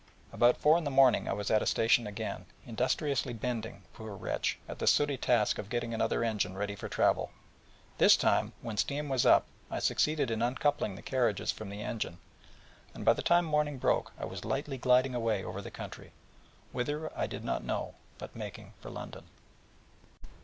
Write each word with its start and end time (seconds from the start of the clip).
About 0.33 0.57
four 0.57 0.79
in 0.79 0.83
the 0.83 0.89
morning 0.89 1.29
I 1.29 1.33
was 1.33 1.51
at 1.51 1.61
a 1.61 1.67
station 1.67 2.07
again, 2.07 2.47
industriously 2.65 3.33
bending, 3.35 3.83
poor 3.93 4.15
wretch, 4.15 4.57
at 4.67 4.79
the 4.79 4.87
sooty 4.87 5.15
task 5.15 5.59
of 5.59 5.69
getting 5.69 5.93
another 5.93 6.23
engine 6.23 6.57
ready 6.57 6.73
for 6.75 6.89
travel. 6.89 7.29
This 7.99 8.17
time, 8.17 8.51
when 8.63 8.77
steam 8.77 9.09
was 9.09 9.27
up, 9.27 9.45
I 9.69 9.77
succeeded 9.77 10.31
in 10.31 10.41
uncoupling 10.41 10.95
the 10.95 11.03
carriages 11.03 11.51
from 11.51 11.69
the 11.69 11.83
engine, 11.83 12.17
and 12.95 13.05
by 13.05 13.13
the 13.13 13.21
time 13.21 13.45
morning 13.45 13.77
broke, 13.77 14.11
I 14.17 14.25
was 14.25 14.43
lightly 14.43 14.79
gliding 14.79 15.13
away 15.13 15.43
over 15.43 15.61
the 15.61 15.69
country, 15.69 16.13
whither 16.71 17.15
I 17.15 17.27
did 17.27 17.43
not 17.45 17.63
know, 17.63 17.93
but 18.17 18.35
making 18.35 18.73
for 18.81 18.89
London. 18.89 19.25